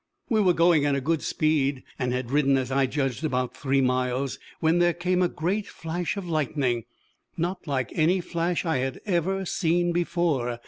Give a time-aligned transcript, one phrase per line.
[0.31, 3.81] We were going at a good speed, and had ridden, as I judged, about three
[3.81, 6.85] miles, when there came a great flash of lightning
[7.37, 10.57] not like any flash I had ever seen before.